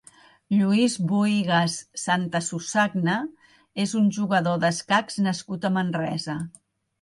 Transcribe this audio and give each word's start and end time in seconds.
Lluís 0.59 0.93
Bohigas 1.09 1.75
Santasusagna 2.03 3.19
és 3.85 3.93
un 4.01 4.09
jugador 4.17 4.59
d'escacs 4.65 5.21
nascut 5.29 5.69
a 5.71 5.73
Manresa. 5.77 6.41